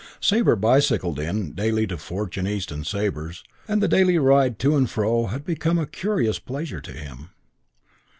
Sabre 0.19 0.55
bicycled 0.55 1.19
in 1.19 1.51
daily 1.51 1.85
to 1.85 1.95
Fortune, 1.95 2.47
East 2.47 2.71
and 2.71 2.87
Sabre's, 2.87 3.43
and 3.67 3.83
the 3.83 3.87
daily 3.87 4.17
ride 4.17 4.57
to 4.57 4.75
and 4.75 4.89
fro 4.89 5.27
had 5.27 5.45
become 5.45 5.77
a 5.77 5.85
curious 5.85 6.39
pleasure 6.39 6.81
to 6.81 6.91
him. 6.93 7.29